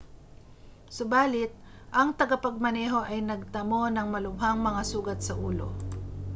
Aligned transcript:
subali't 0.97 1.53
ang 1.97 2.09
tagapagmaneho 2.19 2.99
ay 3.11 3.19
nagtamo 3.29 3.81
ng 3.91 4.07
malubhang 4.13 4.57
mga 4.67 4.81
sugat 4.91 5.19
sa 5.23 5.33
ulo 5.49 5.69